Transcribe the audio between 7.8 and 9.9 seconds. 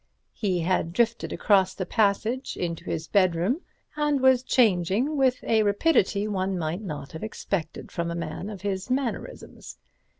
from a man of his mannerisms.